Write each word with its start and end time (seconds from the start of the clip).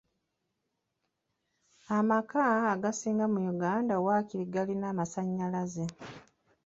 Amaka 1.97 2.39
agasinga 2.73 3.25
mu 3.33 3.39
Uganda 3.53 3.93
waakiri 4.05 4.45
galina 4.53 4.85
amasannyalaze. 4.93 5.85